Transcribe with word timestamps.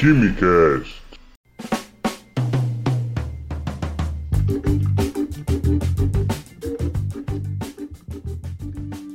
Quimicast. 0.00 0.98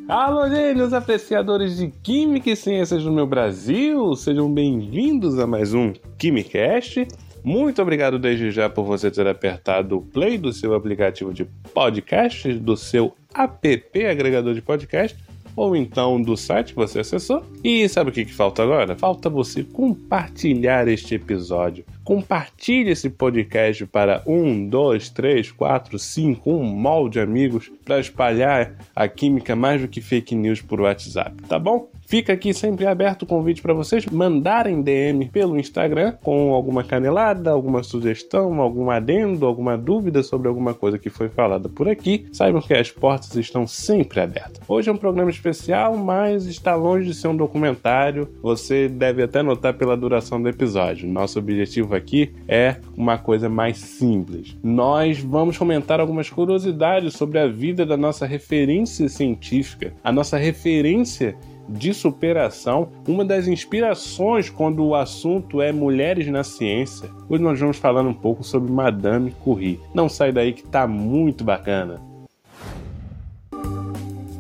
Alô, 0.08 0.48
gênios 0.48 0.94
apreciadores 0.94 1.78
de 1.78 1.88
Química 1.88 2.52
e 2.52 2.56
Ciências 2.56 3.04
do 3.04 3.12
meu 3.12 3.26
Brasil! 3.26 4.16
Sejam 4.16 4.54
bem-vindos 4.54 5.40
a 5.40 5.48
mais 5.48 5.74
um 5.74 5.92
Quimicast. 6.20 7.08
Muito 7.44 7.82
obrigado 7.82 8.20
desde 8.20 8.52
já 8.52 8.70
por 8.70 8.86
você 8.86 9.10
ter 9.10 9.26
apertado 9.26 9.98
o 9.98 10.02
play 10.04 10.38
do 10.38 10.54
seu 10.54 10.76
aplicativo 10.76 11.34
de 11.34 11.46
podcast, 11.74 12.54
do 12.60 12.78
seu 12.78 13.16
app 13.34 14.06
agregador 14.06 14.54
de 14.54 14.62
podcast 14.62 15.18
ou 15.56 15.76
então 15.76 16.22
do 16.22 16.36
site 16.36 16.70
que 16.70 16.76
você 16.76 17.00
acessou. 17.00 17.44
E 17.64 17.88
sabe 17.88 18.10
o 18.10 18.14
que, 18.14 18.26
que 18.26 18.34
falta 18.34 18.64
agora? 18.64 18.96
Falta 18.96 19.30
você 19.30 19.64
compartilhar 19.64 20.88
este 20.88 21.16
episódio. 21.16 21.86
Compartilhe 22.06 22.92
esse 22.92 23.10
podcast 23.10 23.84
para 23.88 24.22
um, 24.28 24.70
dois, 24.70 25.10
três, 25.10 25.52
quatro, 25.52 25.98
cinco, 25.98 26.52
um 26.52 26.64
molde 26.64 27.14
de 27.14 27.20
amigos 27.20 27.72
para 27.84 28.00
espalhar 28.00 28.74
a 28.96 29.08
química 29.08 29.56
mais 29.56 29.82
do 29.82 29.88
que 29.88 30.02
fake 30.02 30.36
news 30.36 30.62
por 30.62 30.80
WhatsApp, 30.82 31.36
tá 31.50 31.58
bom? 31.58 31.90
Fica 32.08 32.34
aqui 32.34 32.54
sempre 32.54 32.86
aberto 32.86 33.24
o 33.24 33.26
convite 33.26 33.64
para 33.64 33.74
vocês 33.74 34.06
mandarem 34.06 34.82
DM 34.82 35.28
pelo 35.28 35.60
Instagram 35.60 36.14
com 36.22 36.54
alguma 36.54 36.84
canelada, 36.84 37.50
alguma 37.50 37.82
sugestão, 37.82 38.62
algum 38.62 38.92
adendo, 38.92 39.46
alguma 39.46 39.76
dúvida 39.76 40.22
sobre 40.22 40.48
alguma 40.48 40.76
coisa 40.76 41.00
que 41.00 41.10
foi 41.10 41.30
falada 41.30 41.68
por 41.68 41.90
aqui. 41.90 42.28
Saibam 42.32 42.62
que 42.62 42.76
as 42.76 42.92
portas 42.92 43.36
estão 43.36 43.66
sempre 43.66 44.20
abertas. 44.20 44.62
Hoje 44.68 44.90
é 44.90 44.94
um 44.94 44.98
programa 44.98 45.32
especial, 45.32 45.98
mas 45.98 46.46
está 46.46 46.76
longe 46.76 47.08
de 47.08 47.16
ser 47.16 47.28
um 47.28 47.36
documentário. 47.36 48.30
Você 48.40 48.88
deve 48.88 49.24
até 49.24 49.42
notar 49.42 49.74
pela 49.74 49.98
duração 49.98 50.40
do 50.40 50.48
episódio. 50.48 51.10
Nosso 51.10 51.40
objetivo 51.40 51.95
aqui 51.96 52.34
é 52.48 52.78
uma 52.96 53.18
coisa 53.18 53.50
mais 53.50 53.78
simples. 53.78 54.56
Nós 54.64 55.20
vamos 55.20 55.58
comentar 55.58 56.00
algumas 56.00 56.30
curiosidades 56.30 57.14
sobre 57.14 57.40
a 57.40 57.48
vida 57.48 57.86
da 57.86 57.98
nossa 57.98 58.26
referência 58.26 59.10
científica, 59.10 59.94
a 60.04 60.12
nossa 60.12 60.38
referência 60.38 61.36
de 61.68 61.94
superação, 61.94 62.90
uma 63.08 63.26
das 63.26 63.48
inspirações 63.48 64.50
quando 64.50 64.86
o 64.86 64.96
assunto 64.96 65.62
é 65.62 65.72
mulheres 65.72 66.28
na 66.28 66.44
ciência. 66.44 67.10
Hoje 67.28 67.44
nós 67.44 67.60
vamos 67.60 67.78
falar 67.78 68.02
um 68.02 68.14
pouco 68.14 68.44
sobre 68.44 68.72
Madame 68.72 69.32
Curie. 69.44 69.80
Não 69.94 70.08
sai 70.08 70.32
daí 70.32 70.54
que 70.54 70.64
tá 70.64 70.86
muito 70.88 71.44
bacana. 71.44 72.00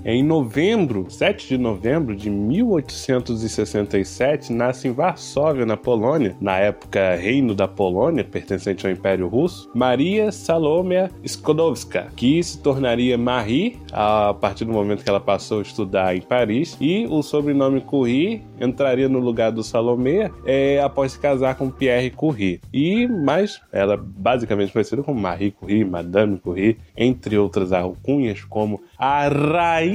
Em 0.08 0.22
novembro, 0.22 1.08
7 1.10 1.48
de 1.48 1.58
novembro 1.58 2.16
de 2.16 2.30
1867, 2.30 4.54
nasce 4.54 4.88
em 4.88 4.92
Varsóvia, 4.92 5.66
na 5.66 5.76
Polônia, 5.76 6.38
na 6.40 6.60
época 6.60 7.16
Reino 7.16 7.56
da 7.56 7.68
Polônia, 7.68 8.24
pertencente 8.24 8.86
ao 8.86 8.94
Império 8.94 9.28
Russo, 9.28 9.68
Maria 9.74 10.32
Salomea 10.32 11.10
Skodowska, 11.26 12.10
que 12.16 12.44
se 12.44 12.60
tornaria 12.60 13.18
Marie 13.18 13.80
a 13.92 14.36
partir 14.40 14.66
do 14.66 14.74
momento 14.74 15.04
que 15.04 15.10
ela 15.10 15.20
passou 15.20 15.58
a 15.58 15.64
estudar 15.64 16.16
em 16.16 16.22
Paris, 16.22 16.78
e 16.80 17.08
o 17.10 17.24
sobrenome 17.24 17.82
Curie 17.82 18.44
entraria 18.62 19.10
no 19.10 19.18
lugar 19.18 19.52
do 19.52 19.64
Salomea 19.64 20.32
é, 20.46 20.80
após 20.84 21.14
se 21.14 21.20
casar 21.20 21.56
com 21.56 21.72
Pierre 21.72 22.12
Curie. 22.12 22.62
E 22.72 23.08
mais, 23.08 23.60
ela 23.72 23.98
basicamente 23.98 24.72
conhecida 24.72 25.02
como 25.02 25.20
Marie 25.20 25.50
Curie, 25.50 25.84
Madame 25.84 26.38
Curie, 26.38 26.78
entre 26.96 27.40
outras 27.40 27.74
alcunhas 27.74 28.44
como 28.44 28.84
a 29.00 29.28
rainha 29.28 29.95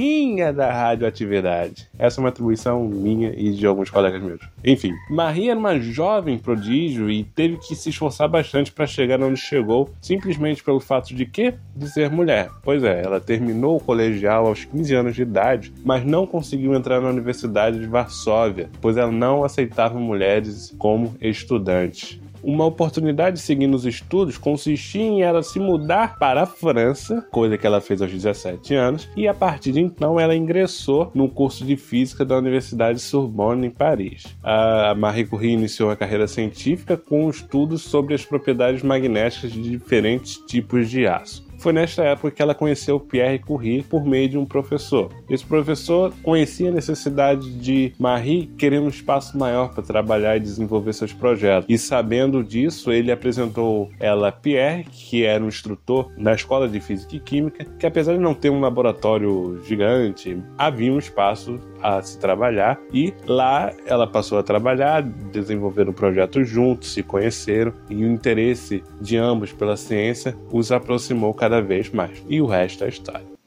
da 0.53 0.71
radioatividade. 0.71 1.87
Essa 1.99 2.19
é 2.19 2.21
uma 2.21 2.29
atribuição 2.29 2.83
minha 2.85 3.33
e 3.35 3.51
de 3.51 3.67
alguns 3.67 3.89
colegas 3.89 4.21
meus. 4.21 4.39
Enfim, 4.63 4.93
Marie 5.09 5.49
era 5.49 5.59
uma 5.59 5.79
jovem 5.79 6.37
prodígio 6.37 7.09
e 7.09 7.23
teve 7.23 7.57
que 7.57 7.75
se 7.75 7.89
esforçar 7.89 8.27
bastante 8.27 8.71
para 8.71 8.87
chegar 8.87 9.21
onde 9.21 9.39
chegou, 9.39 9.89
simplesmente 10.01 10.63
pelo 10.63 10.79
fato 10.79 11.13
de 11.13 11.25
que? 11.25 11.53
De 11.75 11.89
ser 11.89 12.09
mulher. 12.09 12.49
Pois 12.63 12.83
é, 12.83 13.03
ela 13.03 13.19
terminou 13.19 13.77
o 13.77 13.79
colegial 13.79 14.47
aos 14.47 14.65
15 14.65 14.95
anos 14.95 15.15
de 15.15 15.23
idade, 15.23 15.73
mas 15.83 16.05
não 16.05 16.25
conseguiu 16.25 16.73
entrar 16.73 17.01
na 17.01 17.09
Universidade 17.09 17.79
de 17.79 17.87
Varsóvia, 17.87 18.69
pois 18.79 18.97
ela 18.97 19.11
não 19.11 19.43
aceitava 19.43 19.99
mulheres 19.99 20.73
como 20.77 21.15
estudantes. 21.19 22.20
Uma 22.43 22.65
oportunidade 22.65 23.37
de 23.37 23.41
seguir 23.41 23.67
nos 23.67 23.85
estudos 23.85 24.37
consistia 24.37 25.01
em 25.01 25.21
ela 25.21 25.43
se 25.43 25.59
mudar 25.59 26.17
para 26.17 26.43
a 26.43 26.45
França, 26.45 27.25
coisa 27.31 27.57
que 27.57 27.67
ela 27.67 27.81
fez 27.81 28.01
aos 28.01 28.11
17 28.11 28.73
anos, 28.73 29.09
e 29.15 29.27
a 29.27 29.33
partir 29.33 29.71
de 29.71 29.79
então 29.79 30.19
ela 30.19 30.35
ingressou 30.35 31.11
no 31.13 31.29
curso 31.29 31.65
de 31.65 31.75
física 31.75 32.25
da 32.25 32.37
Universidade 32.37 32.99
Sorbonne 32.99 33.67
em 33.67 33.69
Paris. 33.69 34.25
A 34.43 34.95
Marie 34.95 35.25
Curie 35.25 35.51
iniciou 35.51 35.91
a 35.91 35.95
carreira 35.95 36.27
científica 36.27 36.97
com 36.97 37.29
estudos 37.29 37.83
sobre 37.83 38.13
as 38.13 38.25
propriedades 38.25 38.81
magnéticas 38.81 39.51
de 39.51 39.61
diferentes 39.61 40.37
tipos 40.47 40.89
de 40.89 41.05
aço. 41.05 41.50
Foi 41.61 41.71
nesta 41.71 42.03
época 42.03 42.31
que 42.31 42.41
ela 42.41 42.55
conheceu 42.55 42.99
Pierre 42.99 43.37
Curie 43.37 43.83
por 43.83 44.03
meio 44.03 44.27
de 44.27 44.35
um 44.35 44.43
professor. 44.43 45.09
Esse 45.29 45.45
professor 45.45 46.11
conhecia 46.23 46.69
a 46.69 46.73
necessidade 46.73 47.51
de 47.51 47.93
Marie 47.99 48.47
querer 48.57 48.79
um 48.79 48.87
espaço 48.87 49.37
maior 49.37 49.71
para 49.71 49.83
trabalhar 49.83 50.35
e 50.35 50.39
desenvolver 50.39 50.91
seus 50.91 51.13
projetos. 51.13 51.67
E 51.69 51.77
sabendo 51.77 52.43
disso, 52.43 52.91
ele 52.91 53.11
apresentou 53.11 53.91
ela 53.99 54.29
a 54.29 54.31
Pierre, 54.31 54.85
que 54.85 55.23
era 55.23 55.43
um 55.43 55.49
instrutor 55.49 56.11
na 56.17 56.33
Escola 56.33 56.67
de 56.67 56.79
Física 56.79 57.15
e 57.15 57.19
Química, 57.19 57.63
que 57.77 57.85
apesar 57.85 58.13
de 58.13 58.19
não 58.19 58.33
ter 58.33 58.49
um 58.49 58.59
laboratório 58.59 59.61
gigante, 59.63 60.41
havia 60.57 60.91
um 60.91 60.97
espaço 60.97 61.59
a 61.81 62.01
se 62.01 62.17
trabalhar 62.19 62.79
e 62.93 63.13
lá 63.25 63.71
ela 63.85 64.07
passou 64.07 64.37
a 64.37 64.43
trabalhar, 64.43 65.01
desenvolveram 65.01 65.91
um 65.91 65.93
projeto 65.95 66.43
juntos, 66.43 66.93
se 66.93 67.03
conheceram 67.03 67.73
e 67.89 67.95
o 67.95 68.11
interesse 68.11 68.83
de 68.99 69.17
ambos 69.17 69.51
pela 69.51 69.77
ciência 69.77 70.35
os 70.51 70.71
aproximou 70.71 71.33
cada 71.33 71.61
vez 71.61 71.89
mais. 71.89 72.23
E 72.29 72.41
o 72.41 72.45
resto 72.45 72.83
é 72.83 72.89
história. 72.89 73.40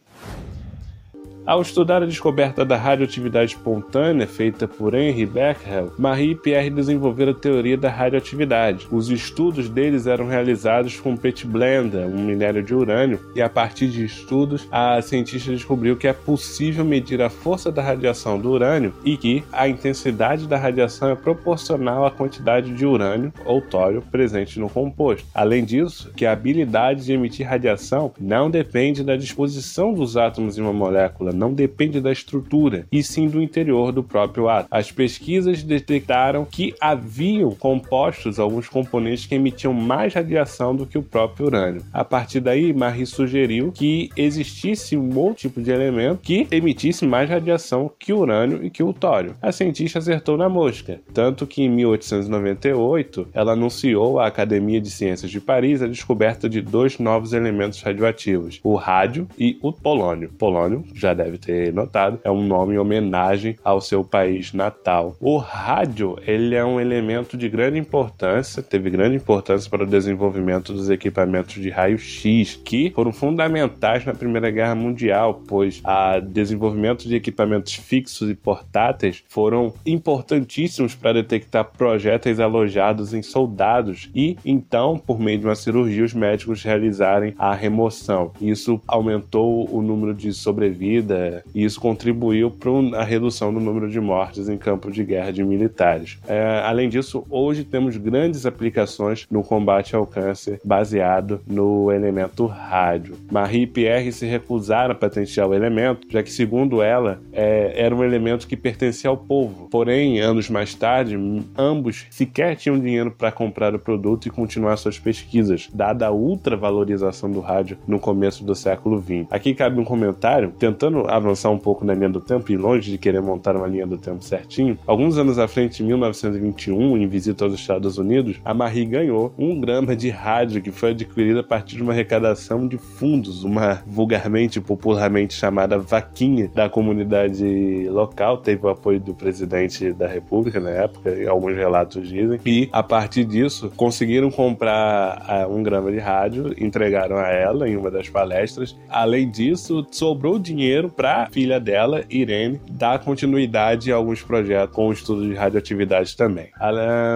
Ao 1.46 1.60
estudar 1.60 2.02
a 2.02 2.06
descoberta 2.06 2.64
da 2.64 2.74
radioatividade 2.74 3.52
espontânea 3.52 4.26
feita 4.26 4.66
por 4.66 4.94
Henry 4.94 5.26
Becquerel, 5.26 5.92
Marie 5.98 6.30
e 6.30 6.34
Pierre 6.34 6.70
desenvolveram 6.70 7.32
a 7.32 7.34
teoria 7.34 7.76
da 7.76 7.90
radioatividade. 7.90 8.88
Os 8.90 9.10
estudos 9.10 9.68
deles 9.68 10.06
eram 10.06 10.26
realizados 10.26 10.98
com 10.98 11.14
petblenda, 11.14 12.06
um 12.06 12.24
minério 12.24 12.62
de 12.62 12.74
urânio, 12.74 13.20
e 13.34 13.42
a 13.42 13.48
partir 13.50 13.88
de 13.88 14.06
estudos, 14.06 14.66
a 14.72 15.02
cientista 15.02 15.52
descobriu 15.52 15.98
que 15.98 16.08
é 16.08 16.14
possível 16.14 16.82
medir 16.82 17.20
a 17.20 17.28
força 17.28 17.70
da 17.70 17.82
radiação 17.82 18.38
do 18.38 18.50
urânio 18.50 18.94
e 19.04 19.18
que 19.18 19.44
a 19.52 19.68
intensidade 19.68 20.48
da 20.48 20.56
radiação 20.56 21.10
é 21.10 21.14
proporcional 21.14 22.06
à 22.06 22.10
quantidade 22.10 22.72
de 22.72 22.86
urânio 22.86 23.30
ou 23.44 23.60
tório 23.60 24.00
presente 24.00 24.58
no 24.58 24.70
composto. 24.70 25.26
Além 25.34 25.62
disso, 25.62 26.10
que 26.16 26.24
a 26.24 26.32
habilidade 26.32 27.04
de 27.04 27.12
emitir 27.12 27.46
radiação 27.46 28.14
não 28.18 28.50
depende 28.50 29.04
da 29.04 29.14
disposição 29.14 29.92
dos 29.92 30.16
átomos 30.16 30.56
em 30.56 30.62
uma 30.62 30.72
molécula, 30.72 31.33
não 31.34 31.52
depende 31.52 32.00
da 32.00 32.12
estrutura, 32.12 32.86
e 32.90 33.02
sim 33.02 33.28
do 33.28 33.42
interior 33.42 33.92
do 33.92 34.02
próprio 34.02 34.48
átomo. 34.48 34.68
As 34.70 34.90
pesquisas 34.90 35.62
detectaram 35.62 36.44
que 36.44 36.74
haviam 36.80 37.50
compostos, 37.52 38.38
alguns 38.38 38.68
componentes 38.68 39.26
que 39.26 39.34
emitiam 39.34 39.72
mais 39.72 40.14
radiação 40.14 40.74
do 40.74 40.86
que 40.86 40.98
o 40.98 41.02
próprio 41.02 41.46
urânio. 41.46 41.82
A 41.92 42.04
partir 42.04 42.40
daí, 42.40 42.72
Marie 42.72 43.06
sugeriu 43.06 43.72
que 43.72 44.10
existisse 44.16 44.96
um 44.96 45.16
outro 45.18 45.34
tipo 45.34 45.60
de 45.60 45.70
elemento 45.70 46.20
que 46.22 46.46
emitisse 46.50 47.04
mais 47.06 47.28
radiação 47.28 47.90
que 47.98 48.12
o 48.12 48.18
urânio 48.18 48.64
e 48.64 48.70
que 48.70 48.82
o 48.82 48.92
tório. 48.92 49.34
A 49.42 49.52
cientista 49.52 49.98
acertou 49.98 50.36
na 50.36 50.48
mosca, 50.48 51.00
tanto 51.12 51.46
que 51.46 51.62
em 51.62 51.68
1898 51.68 53.28
ela 53.32 53.52
anunciou 53.52 54.18
à 54.18 54.26
Academia 54.26 54.80
de 54.80 54.90
Ciências 54.90 55.30
de 55.30 55.40
Paris 55.40 55.82
a 55.82 55.86
descoberta 55.86 56.48
de 56.48 56.60
dois 56.60 56.98
novos 56.98 57.32
elementos 57.32 57.82
radioativos, 57.82 58.60
o 58.62 58.74
rádio 58.74 59.28
e 59.38 59.58
o 59.62 59.72
polônio. 59.72 60.30
Polônio 60.38 60.84
já 60.94 61.14
deve 61.14 61.23
deve 61.24 61.38
ter 61.38 61.72
notado, 61.72 62.20
é 62.22 62.30
um 62.30 62.44
nome 62.46 62.74
em 62.74 62.78
homenagem 62.78 63.56
ao 63.64 63.80
seu 63.80 64.04
país 64.04 64.52
natal. 64.52 65.16
O 65.20 65.36
rádio, 65.38 66.16
ele 66.26 66.54
é 66.54 66.64
um 66.64 66.80
elemento 66.80 67.36
de 67.36 67.48
grande 67.48 67.78
importância, 67.78 68.62
teve 68.62 68.90
grande 68.90 69.16
importância 69.16 69.70
para 69.70 69.84
o 69.84 69.86
desenvolvimento 69.86 70.72
dos 70.72 70.90
equipamentos 70.90 71.54
de 71.54 71.70
raio-x, 71.70 72.60
que 72.64 72.90
foram 72.94 73.12
fundamentais 73.12 74.04
na 74.04 74.14
Primeira 74.14 74.50
Guerra 74.50 74.74
Mundial, 74.74 75.42
pois 75.46 75.82
o 75.84 76.20
desenvolvimento 76.20 77.08
de 77.08 77.16
equipamentos 77.16 77.74
fixos 77.74 78.30
e 78.30 78.34
portáteis 78.34 79.24
foram 79.28 79.72
importantíssimos 79.86 80.94
para 80.94 81.14
detectar 81.14 81.64
projéteis 81.76 82.40
alojados 82.40 83.14
em 83.14 83.22
soldados 83.22 84.10
e, 84.14 84.36
então, 84.44 84.98
por 84.98 85.18
meio 85.18 85.38
de 85.38 85.46
uma 85.46 85.54
cirurgia, 85.54 86.04
os 86.04 86.14
médicos 86.14 86.62
realizarem 86.62 87.34
a 87.38 87.54
remoção. 87.54 88.32
Isso 88.40 88.80
aumentou 88.86 89.68
o 89.74 89.82
número 89.82 90.14
de 90.14 90.32
sobrevida 90.32 91.13
e 91.54 91.64
isso 91.64 91.80
contribuiu 91.80 92.50
para 92.50 93.00
a 93.00 93.04
redução 93.04 93.52
do 93.52 93.60
número 93.60 93.90
de 93.90 94.00
mortes 94.00 94.48
em 94.48 94.56
campos 94.56 94.94
de 94.94 95.04
guerra 95.04 95.30
de 95.30 95.44
militares. 95.44 96.18
É, 96.26 96.62
além 96.64 96.88
disso, 96.88 97.24
hoje 97.30 97.64
temos 97.64 97.96
grandes 97.96 98.46
aplicações 98.46 99.26
no 99.30 99.42
combate 99.42 99.94
ao 99.94 100.06
câncer 100.06 100.60
baseado 100.64 101.40
no 101.46 101.90
elemento 101.92 102.46
rádio. 102.46 103.16
Marie 103.30 103.62
e 103.62 103.66
Pierre 103.66 104.12
se 104.12 104.26
recusaram 104.26 104.92
a 104.92 104.94
patentear 104.94 105.48
o 105.48 105.54
elemento, 105.54 106.06
já 106.08 106.22
que, 106.22 106.30
segundo 106.30 106.82
ela, 106.82 107.20
é, 107.32 107.72
era 107.76 107.94
um 107.94 108.04
elemento 108.04 108.46
que 108.46 108.56
pertencia 108.56 109.10
ao 109.10 109.16
povo. 109.16 109.68
Porém, 109.70 110.20
anos 110.20 110.48
mais 110.48 110.74
tarde, 110.74 111.16
ambos 111.56 112.06
sequer 112.10 112.56
tinham 112.56 112.78
dinheiro 112.78 113.10
para 113.10 113.32
comprar 113.32 113.74
o 113.74 113.78
produto 113.78 114.26
e 114.26 114.30
continuar 114.30 114.76
suas 114.76 114.98
pesquisas, 114.98 115.68
dada 115.72 116.06
a 116.06 116.12
ultravalorização 116.12 117.30
do 117.30 117.40
rádio 117.40 117.78
no 117.86 117.98
começo 117.98 118.44
do 118.44 118.54
século 118.54 119.00
XX. 119.00 119.26
Aqui 119.30 119.54
cabe 119.54 119.80
um 119.80 119.84
comentário, 119.84 120.52
tentando 120.58 121.03
avançar 121.08 121.50
um 121.50 121.58
pouco 121.58 121.84
na 121.84 121.94
linha 121.94 122.08
do 122.08 122.20
tempo 122.20 122.50
e 122.50 122.56
longe 122.56 122.90
de 122.90 122.98
querer 122.98 123.20
montar 123.20 123.56
uma 123.56 123.66
linha 123.66 123.86
do 123.86 123.98
tempo 123.98 124.24
certinho. 124.24 124.78
Alguns 124.86 125.18
anos 125.18 125.38
à 125.38 125.46
frente, 125.46 125.82
em 125.82 125.86
1921, 125.86 126.96
em 126.96 127.06
visita 127.06 127.44
aos 127.44 127.54
Estados 127.54 127.98
Unidos, 127.98 128.40
a 128.44 128.54
Marie 128.54 128.84
ganhou 128.84 129.32
um 129.38 129.60
grama 129.60 129.94
de 129.96 130.10
rádio 130.10 130.62
que 130.62 130.70
foi 130.70 130.90
adquirida 130.90 131.40
a 131.40 131.44
partir 131.44 131.76
de 131.76 131.82
uma 131.82 131.92
arrecadação 131.92 132.66
de 132.66 132.78
fundos, 132.78 133.44
uma 133.44 133.82
vulgarmente, 133.86 134.60
popularmente 134.60 135.34
chamada 135.34 135.78
vaquinha 135.78 136.50
da 136.54 136.68
comunidade 136.68 137.88
local, 137.88 138.38
teve 138.38 138.64
o 138.66 138.68
apoio 138.68 139.00
do 139.00 139.14
presidente 139.14 139.92
da 139.92 140.06
República 140.06 140.60
na 140.60 140.70
época, 140.70 141.12
alguns 141.28 141.54
relatos 141.54 142.08
dizem, 142.08 142.38
e 142.44 142.68
a 142.72 142.82
partir 142.82 143.24
disso 143.24 143.72
conseguiram 143.76 144.30
comprar 144.30 145.46
um 145.50 145.62
grama 145.62 145.90
de 145.90 145.98
rádio, 145.98 146.54
entregaram 146.58 147.16
a 147.16 147.28
ela 147.28 147.68
em 147.68 147.76
uma 147.76 147.90
das 147.90 148.08
palestras. 148.08 148.76
Além 148.88 149.30
disso, 149.30 149.86
sobrou 149.90 150.38
dinheiro 150.38 150.88
para 150.94 151.28
filha 151.30 151.58
dela, 151.58 152.04
Irene, 152.08 152.60
dar 152.70 152.98
continuidade 153.00 153.92
a 153.92 153.96
alguns 153.96 154.22
projetos 154.22 154.74
com 154.74 154.88
o 154.88 154.92
estudo 154.92 155.28
de 155.28 155.34
radioatividade 155.34 156.16
também. 156.16 156.48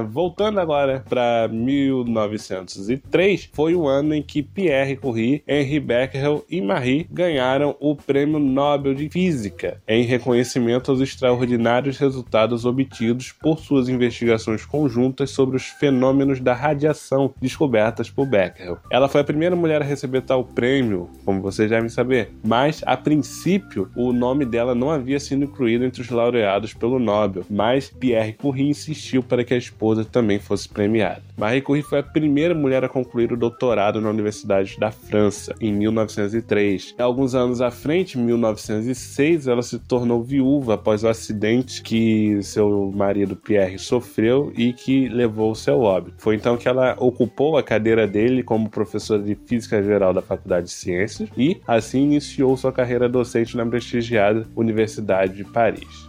Voltando 0.08 0.60
agora 0.60 1.04
para 1.08 1.48
1903, 1.48 3.50
foi 3.52 3.74
o 3.74 3.86
ano 3.86 4.14
em 4.14 4.22
que 4.22 4.42
Pierre 4.42 4.96
Curie, 4.96 5.42
Henri 5.46 5.80
Becquerel 5.80 6.44
e 6.48 6.60
Marie 6.60 7.06
ganharam 7.10 7.76
o 7.80 7.94
Prêmio 7.94 8.38
Nobel 8.38 8.94
de 8.94 9.08
Física 9.08 9.80
em 9.86 10.04
reconhecimento 10.04 10.90
aos 10.90 11.00
extraordinários 11.00 11.98
resultados 11.98 12.64
obtidos 12.64 13.32
por 13.32 13.58
suas 13.58 13.88
investigações 13.88 14.64
conjuntas 14.64 15.30
sobre 15.30 15.56
os 15.56 15.64
fenômenos 15.64 16.40
da 16.40 16.54
radiação 16.54 17.32
descobertas 17.40 18.10
por 18.10 18.26
Becquerel. 18.26 18.78
Ela 18.90 19.08
foi 19.08 19.20
a 19.20 19.24
primeira 19.24 19.54
mulher 19.54 19.82
a 19.82 19.84
receber 19.84 20.22
tal 20.22 20.44
prêmio, 20.44 21.08
como 21.24 21.40
vocês 21.40 21.70
devem 21.70 21.88
saber, 21.88 22.30
mas 22.44 22.82
a 22.86 22.96
princípio 22.96 23.67
o 23.94 24.12
nome 24.12 24.44
dela 24.44 24.74
não 24.74 24.90
havia 24.90 25.18
sido 25.18 25.44
incluído 25.44 25.84
entre 25.84 26.00
os 26.00 26.10
laureados 26.10 26.72
pelo 26.72 26.98
Nobel, 26.98 27.44
mas 27.50 27.90
Pierre 27.90 28.32
Curie 28.32 28.68
insistiu 28.68 29.22
para 29.22 29.44
que 29.44 29.54
a 29.54 29.58
esposa 29.58 30.04
também 30.04 30.38
fosse 30.38 30.68
premiada. 30.68 31.27
Marie 31.38 31.62
Curie 31.62 31.84
foi 31.84 32.00
a 32.00 32.02
primeira 32.02 32.52
mulher 32.52 32.84
a 32.84 32.88
concluir 32.88 33.32
o 33.32 33.36
doutorado 33.36 34.00
na 34.00 34.10
Universidade 34.10 34.76
da 34.76 34.90
França, 34.90 35.54
em 35.60 35.72
1903. 35.72 36.96
Alguns 36.98 37.32
anos 37.32 37.60
à 37.60 37.70
frente, 37.70 38.18
em 38.18 38.22
1906, 38.22 39.46
ela 39.46 39.62
se 39.62 39.78
tornou 39.78 40.20
viúva 40.20 40.74
após 40.74 41.04
o 41.04 41.08
acidente 41.08 41.80
que 41.80 42.42
seu 42.42 42.90
marido 42.92 43.36
Pierre 43.36 43.78
sofreu 43.78 44.52
e 44.56 44.72
que 44.72 45.08
levou 45.08 45.54
seu 45.54 45.80
óbito. 45.82 46.16
Foi 46.18 46.34
então 46.34 46.56
que 46.56 46.68
ela 46.68 46.96
ocupou 46.98 47.56
a 47.56 47.62
cadeira 47.62 48.04
dele 48.04 48.42
como 48.42 48.68
professora 48.68 49.22
de 49.22 49.36
Física 49.36 49.80
Geral 49.80 50.12
da 50.12 50.20
Faculdade 50.20 50.66
de 50.66 50.72
Ciências 50.72 51.28
e, 51.36 51.60
assim, 51.68 52.02
iniciou 52.02 52.56
sua 52.56 52.72
carreira 52.72 53.08
docente 53.08 53.56
na 53.56 53.64
prestigiada 53.64 54.44
Universidade 54.56 55.36
de 55.36 55.44
Paris. 55.44 56.07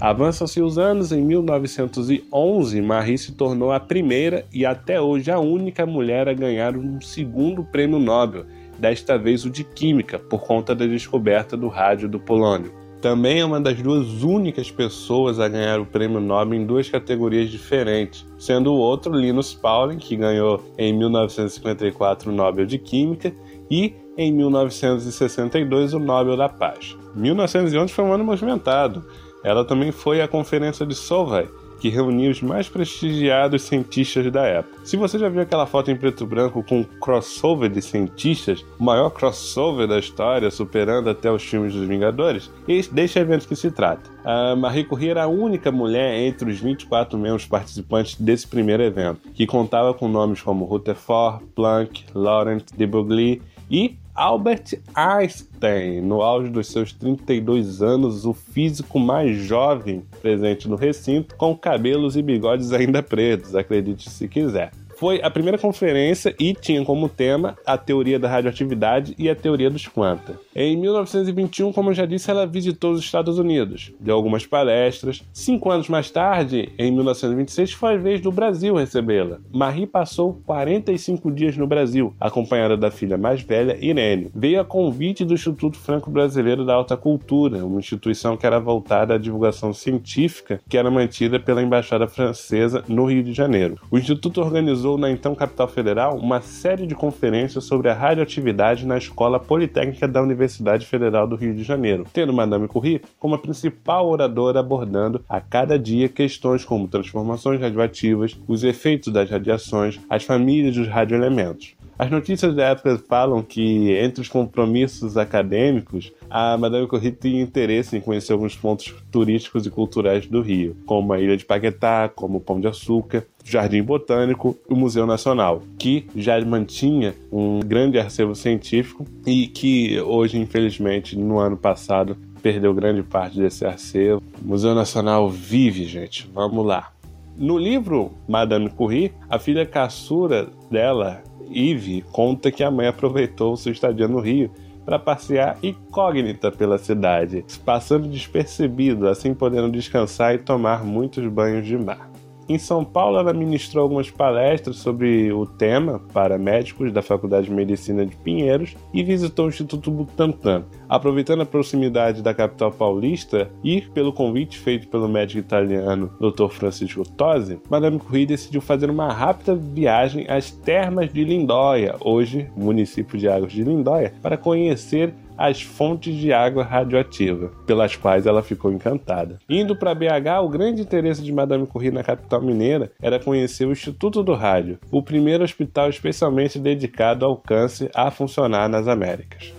Avançam-se 0.00 0.62
os 0.62 0.78
anos, 0.78 1.10
em 1.10 1.20
1911, 1.20 2.80
Marie 2.80 3.18
se 3.18 3.32
tornou 3.32 3.72
a 3.72 3.80
primeira 3.80 4.44
e 4.52 4.64
até 4.64 5.00
hoje 5.00 5.28
a 5.28 5.40
única 5.40 5.84
mulher 5.84 6.28
a 6.28 6.32
ganhar 6.32 6.76
um 6.76 7.00
segundo 7.00 7.64
prêmio 7.64 7.98
Nobel, 7.98 8.46
desta 8.78 9.18
vez 9.18 9.44
o 9.44 9.50
de 9.50 9.64
Química, 9.64 10.16
por 10.16 10.46
conta 10.46 10.72
da 10.72 10.86
descoberta 10.86 11.56
do 11.56 11.66
rádio 11.66 12.08
do 12.08 12.20
polônio. 12.20 12.72
Também 13.00 13.40
é 13.40 13.44
uma 13.44 13.60
das 13.60 13.80
duas 13.80 14.22
únicas 14.22 14.70
pessoas 14.70 15.40
a 15.40 15.48
ganhar 15.48 15.80
o 15.80 15.86
prêmio 15.86 16.20
Nobel 16.20 16.60
em 16.60 16.66
duas 16.66 16.88
categorias 16.88 17.50
diferentes, 17.50 18.24
sendo 18.38 18.72
o 18.72 18.76
outro 18.76 19.12
Linus 19.12 19.52
Pauling, 19.52 19.98
que 19.98 20.16
ganhou 20.16 20.62
em 20.78 20.92
1954 20.96 22.30
o 22.30 22.34
Nobel 22.34 22.66
de 22.66 22.78
Química, 22.78 23.32
e 23.68 23.94
em 24.16 24.32
1962 24.32 25.94
o 25.94 25.98
Nobel 25.98 26.36
da 26.36 26.48
Paz. 26.48 26.96
1911 27.14 27.92
foi 27.92 28.04
um 28.04 28.12
ano 28.12 28.24
movimentado. 28.24 29.04
Ela 29.42 29.64
também 29.64 29.92
foi 29.92 30.20
à 30.20 30.28
Conferência 30.28 30.84
de 30.84 30.94
Solvay, 30.94 31.48
que 31.80 31.88
reuniu 31.88 32.30
os 32.30 32.42
mais 32.42 32.68
prestigiados 32.68 33.62
cientistas 33.62 34.30
da 34.32 34.44
época. 34.44 34.78
Se 34.84 34.96
você 34.96 35.18
já 35.18 35.28
viu 35.28 35.42
aquela 35.42 35.66
foto 35.66 35.90
em 35.90 35.96
preto 35.96 36.24
e 36.24 36.26
branco 36.26 36.62
com 36.62 36.80
um 36.80 36.84
crossover 36.84 37.70
de 37.70 37.80
cientistas, 37.80 38.64
o 38.78 38.84
maior 38.84 39.10
crossover 39.10 39.86
da 39.86 39.98
história, 39.98 40.50
superando 40.50 41.08
até 41.08 41.30
os 41.30 41.42
filmes 41.42 41.72
dos 41.72 41.86
Vingadores, 41.86 42.50
deste 42.90 43.18
evento 43.18 43.46
que 43.46 43.56
se 43.56 43.70
trata. 43.70 44.10
A 44.24 44.56
Marie 44.56 44.84
Curie 44.84 45.10
era 45.10 45.24
a 45.24 45.28
única 45.28 45.70
mulher 45.70 46.18
entre 46.18 46.50
os 46.50 46.58
24 46.58 47.18
membros 47.18 47.46
participantes 47.46 48.16
desse 48.16 48.46
primeiro 48.46 48.82
evento, 48.82 49.20
que 49.32 49.46
contava 49.46 49.94
com 49.94 50.08
nomes 50.08 50.42
como 50.42 50.64
Rutherford, 50.64 51.44
Planck, 51.54 52.04
Laurent 52.14 52.64
de 52.76 52.86
Broglie 52.86 53.40
e 53.70 53.96
Albert 54.18 54.80
Einstein, 54.96 56.00
no 56.00 56.22
auge 56.22 56.50
dos 56.50 56.66
seus 56.66 56.92
32 56.92 57.80
anos, 57.80 58.26
o 58.26 58.34
físico 58.34 58.98
mais 58.98 59.36
jovem 59.36 60.02
presente 60.20 60.68
no 60.68 60.74
recinto, 60.74 61.36
com 61.36 61.56
cabelos 61.56 62.16
e 62.16 62.22
bigodes 62.22 62.72
ainda 62.72 63.00
pretos, 63.00 63.54
acredite 63.54 64.10
se 64.10 64.26
quiser. 64.26 64.72
Foi 64.98 65.20
a 65.22 65.30
primeira 65.30 65.56
conferência 65.56 66.34
e 66.40 66.52
tinha 66.52 66.84
como 66.84 67.08
tema 67.08 67.56
a 67.64 67.78
teoria 67.78 68.18
da 68.18 68.28
radioatividade 68.28 69.14
e 69.16 69.30
a 69.30 69.36
teoria 69.36 69.70
dos 69.70 69.86
quanta. 69.86 70.40
Em 70.52 70.76
1921, 70.76 71.72
como 71.72 71.90
eu 71.90 71.94
já 71.94 72.04
disse, 72.04 72.28
ela 72.28 72.44
visitou 72.44 72.90
os 72.90 72.98
Estados 72.98 73.38
Unidos, 73.38 73.92
deu 74.00 74.16
algumas 74.16 74.44
palestras. 74.44 75.22
Cinco 75.32 75.70
anos 75.70 75.88
mais 75.88 76.10
tarde, 76.10 76.72
em 76.76 76.90
1926, 76.90 77.74
foi 77.74 77.94
a 77.94 77.96
vez 77.96 78.20
do 78.20 78.32
Brasil 78.32 78.74
recebê-la. 78.74 79.38
Marie 79.52 79.86
passou 79.86 80.42
45 80.44 81.30
dias 81.30 81.56
no 81.56 81.68
Brasil, 81.68 82.12
acompanhada 82.18 82.76
da 82.76 82.90
filha 82.90 83.16
mais 83.16 83.40
velha, 83.40 83.78
Irene. 83.80 84.32
Veio 84.34 84.60
a 84.60 84.64
convite 84.64 85.24
do 85.24 85.34
Instituto 85.34 85.78
Franco-Brasileiro 85.78 86.64
da 86.64 86.74
Alta 86.74 86.96
Cultura, 86.96 87.64
uma 87.64 87.78
instituição 87.78 88.36
que 88.36 88.44
era 88.44 88.58
voltada 88.58 89.14
à 89.14 89.18
divulgação 89.18 89.72
científica 89.72 90.60
que 90.68 90.76
era 90.76 90.90
mantida 90.90 91.38
pela 91.38 91.62
Embaixada 91.62 92.08
Francesa 92.08 92.82
no 92.88 93.04
Rio 93.04 93.22
de 93.22 93.32
Janeiro. 93.32 93.78
O 93.92 93.96
Instituto 93.96 94.40
organizou 94.40 94.87
realizou 94.88 94.96
na 94.96 95.10
então 95.10 95.34
capital 95.34 95.68
federal 95.68 96.16
uma 96.16 96.40
série 96.40 96.86
de 96.86 96.94
conferências 96.94 97.64
sobre 97.64 97.90
a 97.90 97.94
radioatividade 97.94 98.86
na 98.86 98.96
Escola 98.96 99.38
Politécnica 99.38 100.08
da 100.08 100.22
Universidade 100.22 100.86
Federal 100.86 101.26
do 101.26 101.36
Rio 101.36 101.54
de 101.54 101.62
Janeiro, 101.62 102.06
tendo 102.12 102.32
Madame 102.32 102.68
Curie 102.68 103.02
como 103.18 103.34
a 103.34 103.38
principal 103.38 104.08
oradora 104.08 104.60
abordando 104.60 105.22
a 105.28 105.40
cada 105.40 105.78
dia 105.78 106.08
questões 106.08 106.64
como 106.64 106.88
transformações 106.88 107.60
radioativas, 107.60 108.38
os 108.46 108.64
efeitos 108.64 109.12
das 109.12 109.28
radiações, 109.28 110.00
as 110.08 110.24
famílias 110.24 110.74
dos 110.74 110.88
radioelementos. 110.88 111.74
As 111.98 112.08
notícias 112.12 112.54
da 112.54 112.66
época 112.66 112.96
falam 113.08 113.42
que, 113.42 113.90
entre 113.92 114.20
os 114.20 114.28
compromissos 114.28 115.16
acadêmicos, 115.16 116.12
a 116.30 116.56
Madame 116.56 116.86
Curie 116.86 117.10
tinha 117.10 117.42
interesse 117.42 117.96
em 117.96 118.00
conhecer 118.00 118.32
alguns 118.32 118.54
pontos 118.54 118.94
turísticos 119.10 119.66
e 119.66 119.70
culturais 119.70 120.24
do 120.24 120.40
Rio, 120.40 120.76
como 120.86 121.12
a 121.12 121.18
Ilha 121.18 121.36
de 121.36 121.44
Paquetá, 121.44 122.08
como 122.14 122.38
o 122.38 122.40
Pão 122.40 122.60
de 122.60 122.68
Açúcar, 122.68 123.26
o 123.44 123.50
Jardim 123.50 123.82
Botânico 123.82 124.56
e 124.70 124.72
o 124.72 124.76
Museu 124.76 125.06
Nacional, 125.06 125.60
que 125.76 126.06
já 126.14 126.40
mantinha 126.44 127.16
um 127.32 127.58
grande 127.58 127.98
acervo 127.98 128.36
científico 128.36 129.04
e 129.26 129.48
que 129.48 130.00
hoje, 130.00 130.38
infelizmente, 130.38 131.18
no 131.18 131.40
ano 131.40 131.56
passado, 131.56 132.16
perdeu 132.40 132.72
grande 132.72 133.02
parte 133.02 133.40
desse 133.40 133.66
acervo. 133.66 134.22
O 134.40 134.46
Museu 134.46 134.72
Nacional 134.72 135.28
vive, 135.28 135.84
gente. 135.84 136.30
Vamos 136.32 136.64
lá. 136.64 136.92
No 137.36 137.58
livro 137.58 138.12
Madame 138.28 138.68
Curie, 138.68 139.12
a 139.28 139.38
filha 139.38 139.64
caçura 139.64 140.48
dela, 140.70 141.22
Eve 141.52 142.04
conta 142.12 142.50
que 142.50 142.62
a 142.62 142.70
mãe 142.70 142.86
aproveitou 142.86 143.56
sua 143.56 143.72
estadia 143.72 144.08
no 144.08 144.20
Rio 144.20 144.50
para 144.84 144.98
passear 144.98 145.58
incógnita 145.62 146.50
pela 146.50 146.78
cidade, 146.78 147.44
passando 147.64 148.08
despercebido, 148.08 149.06
assim 149.06 149.34
podendo 149.34 149.70
descansar 149.70 150.34
e 150.34 150.38
tomar 150.38 150.82
muitos 150.82 151.26
banhos 151.26 151.66
de 151.66 151.76
mar. 151.76 152.10
Em 152.48 152.58
São 152.58 152.82
Paulo, 152.82 153.18
ela 153.18 153.34
ministrou 153.34 153.82
algumas 153.82 154.10
palestras 154.10 154.76
sobre 154.76 155.30
o 155.30 155.44
tema 155.44 156.00
para 156.14 156.38
médicos 156.38 156.90
da 156.90 157.02
Faculdade 157.02 157.46
de 157.46 157.52
Medicina 157.52 158.06
de 158.06 158.16
Pinheiros 158.16 158.74
e 158.94 159.02
visitou 159.02 159.44
o 159.44 159.48
Instituto 159.50 159.90
Butantan. 159.90 160.64
Aproveitando 160.88 161.42
a 161.42 161.46
proximidade 161.46 162.22
da 162.22 162.32
capital 162.32 162.72
paulista 162.72 163.50
e 163.62 163.82
pelo 163.82 164.14
convite 164.14 164.58
feito 164.58 164.88
pelo 164.88 165.06
médico 165.06 165.40
italiano 165.40 166.10
Dr. 166.18 166.48
Francisco 166.48 167.06
Tosi, 167.06 167.60
Madame 167.68 167.98
Curie 167.98 168.24
decidiu 168.24 168.62
fazer 168.62 168.88
uma 168.88 169.12
rápida 169.12 169.54
viagem 169.54 170.24
às 170.26 170.50
termas 170.50 171.12
de 171.12 171.24
Lindóia, 171.24 171.96
hoje 172.00 172.50
município 172.56 173.18
de 173.18 173.28
Águas 173.28 173.52
de 173.52 173.62
Lindóia, 173.62 174.14
para 174.22 174.38
conhecer 174.38 175.12
as 175.38 175.62
fontes 175.62 176.14
de 176.16 176.32
água 176.32 176.64
radioativa, 176.64 177.52
pelas 177.64 177.94
quais 177.94 178.26
ela 178.26 178.42
ficou 178.42 178.72
encantada. 178.72 179.38
Indo 179.48 179.76
para 179.76 179.94
BH, 179.94 180.42
o 180.42 180.48
grande 180.48 180.82
interesse 180.82 181.22
de 181.22 181.32
Madame 181.32 181.66
Curie 181.66 181.92
na 181.92 182.02
capital 182.02 182.42
mineira 182.42 182.90
era 183.00 183.20
conhecer 183.20 183.66
o 183.66 183.72
Instituto 183.72 184.22
do 184.22 184.34
Rádio, 184.34 184.78
o 184.90 185.02
primeiro 185.02 185.44
hospital 185.44 185.88
especialmente 185.88 186.58
dedicado 186.58 187.24
ao 187.24 187.36
câncer 187.36 187.90
a 187.94 188.10
funcionar 188.10 188.68
nas 188.68 188.88
Américas. 188.88 189.54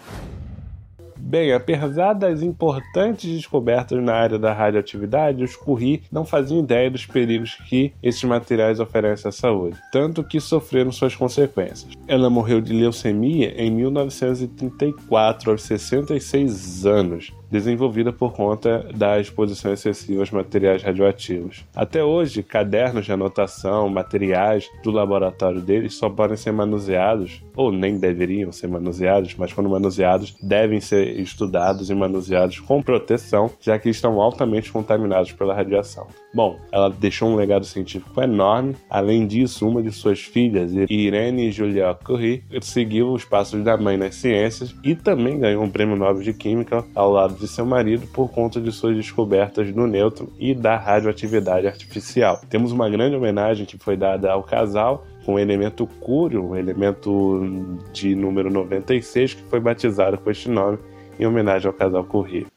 Bem, 1.21 1.51
apesar 1.51 2.13
das 2.13 2.41
importantes 2.41 3.29
descobertas 3.29 4.01
na 4.01 4.13
área 4.13 4.39
da 4.39 4.53
radioatividade, 4.53 5.43
os 5.43 5.55
Curie 5.55 6.01
não 6.11 6.25
faziam 6.25 6.61
ideia 6.61 6.89
dos 6.89 7.05
perigos 7.05 7.55
que 7.67 7.93
esses 8.01 8.23
materiais 8.23 8.79
oferecem 8.79 9.29
à 9.29 9.31
saúde, 9.31 9.77
tanto 9.91 10.23
que 10.23 10.39
sofreram 10.39 10.91
suas 10.91 11.15
consequências. 11.15 11.91
Ela 12.07 12.29
morreu 12.29 12.61
de 12.61 12.73
leucemia 12.73 13.53
em 13.61 13.69
1934, 13.69 15.51
aos 15.51 15.61
66 15.63 16.85
anos, 16.85 17.31
desenvolvida 17.49 18.11
por 18.11 18.33
conta 18.33 18.87
da 18.95 19.19
exposição 19.19 19.73
excessiva 19.73 20.21
aos 20.21 20.31
materiais 20.31 20.83
radioativos. 20.83 21.65
Até 21.75 22.03
hoje, 22.03 22.43
cadernos 22.43 23.05
de 23.05 23.11
anotação, 23.11 23.89
materiais 23.89 24.69
do 24.83 24.91
laboratório 24.91 25.61
deles 25.61 25.95
só 25.95 26.09
podem 26.09 26.37
ser 26.37 26.51
manuseados, 26.51 27.43
ou 27.55 27.71
nem 27.71 27.97
deveriam 27.97 28.51
ser 28.51 28.67
manuseados, 28.67 29.35
mas 29.35 29.53
quando 29.53 29.69
manuseados, 29.69 30.35
devem 30.41 30.79
ser 30.79 31.19
estudados 31.19 31.89
e 31.89 31.95
manuseados 31.95 32.59
com 32.59 32.81
proteção, 32.81 33.51
já 33.59 33.77
que 33.77 33.89
estão 33.89 34.21
altamente 34.21 34.71
contaminados 34.71 35.31
pela 35.31 35.53
radiação. 35.53 36.07
Bom, 36.33 36.57
ela 36.71 36.89
deixou 36.89 37.29
um 37.29 37.35
legado 37.35 37.65
científico 37.65 38.21
enorme. 38.21 38.75
Além 38.89 39.25
disso, 39.25 39.67
uma 39.67 39.81
de 39.81 39.91
suas 39.91 40.19
filhas, 40.19 40.71
Irene 40.89 41.51
Julia 41.51 41.95
Curie, 41.95 42.43
seguiu 42.61 43.11
os 43.11 43.25
passos 43.25 43.63
da 43.63 43.75
mãe 43.77 43.97
nas 43.97 44.15
ciências 44.15 44.75
e 44.83 44.95
também 44.95 45.39
ganhou 45.39 45.63
um 45.63 45.69
prêmio 45.69 45.95
Nobel 45.95 46.21
de 46.21 46.33
Química 46.33 46.85
ao 46.93 47.11
lado 47.11 47.38
de 47.39 47.47
seu 47.47 47.65
marido 47.65 48.05
por 48.07 48.29
conta 48.29 48.59
de 48.59 48.71
suas 48.71 48.95
descobertas 48.95 49.71
do 49.71 49.87
nêutron 49.87 50.27
e 50.37 50.53
da 50.53 50.75
radioatividade 50.77 51.67
artificial. 51.67 52.41
Temos 52.49 52.71
uma 52.71 52.89
grande 52.89 53.15
homenagem 53.15 53.65
que 53.65 53.77
foi 53.77 53.95
dada 53.95 54.31
ao 54.31 54.43
casal 54.43 55.05
com 55.25 55.35
o 55.35 55.39
elemento 55.39 55.87
cúrio, 55.99 56.43
um 56.43 56.55
elemento 56.55 57.79
de 57.93 58.15
número 58.15 58.51
96 58.51 59.35
que 59.35 59.43
foi 59.43 59.59
batizado 59.59 60.17
com 60.17 60.29
este 60.29 60.49
nome 60.49 60.77
em 61.19 61.25
homenagem 61.25 61.67
ao 61.67 61.73
casal 61.73 62.03
Curie. 62.03 62.47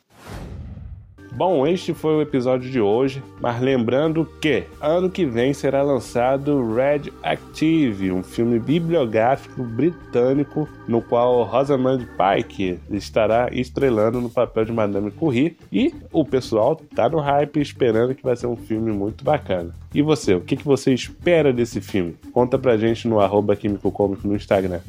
Bom, 1.34 1.66
este 1.66 1.94
foi 1.94 2.14
o 2.14 2.20
episódio 2.20 2.70
de 2.70 2.78
hoje, 2.78 3.22
mas 3.40 3.58
lembrando 3.58 4.28
que 4.38 4.64
ano 4.78 5.08
que 5.08 5.24
vem 5.24 5.54
será 5.54 5.82
lançado 5.82 6.74
Red 6.74 7.10
Active, 7.22 8.12
um 8.12 8.22
filme 8.22 8.58
bibliográfico 8.58 9.62
britânico 9.62 10.68
no 10.86 11.00
qual 11.00 11.42
Rosamund 11.44 12.06
Pike 12.18 12.78
estará 12.90 13.48
estrelando 13.50 14.20
no 14.20 14.28
papel 14.28 14.66
de 14.66 14.72
Madame 14.72 15.10
Curie 15.10 15.56
e 15.72 15.94
o 16.12 16.22
pessoal 16.22 16.76
tá 16.94 17.08
no 17.08 17.18
hype 17.18 17.62
esperando 17.62 18.14
que 18.14 18.22
vai 18.22 18.36
ser 18.36 18.46
um 18.46 18.56
filme 18.56 18.92
muito 18.92 19.24
bacana. 19.24 19.74
E 19.94 20.02
você, 20.02 20.34
o 20.34 20.40
que, 20.40 20.56
você 20.56 20.92
espera 20.92 21.52
desse 21.52 21.80
filme? 21.80 22.14
Conta 22.32 22.58
pra 22.58 22.76
gente 22.76 23.08
no 23.08 23.20
arroba 23.20 23.56
Químico 23.56 23.90
Cômico 23.90 24.28
no 24.28 24.36
Instagram. 24.36 24.80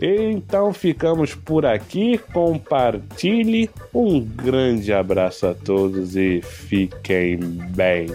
Então 0.00 0.72
ficamos 0.72 1.34
por 1.34 1.66
aqui. 1.66 2.18
Compartilhe. 2.32 3.68
Um 3.92 4.20
grande 4.20 4.92
abraço 4.92 5.46
a 5.46 5.54
todos 5.54 6.16
e 6.16 6.40
fiquem 6.40 7.38
bem. 7.38 8.06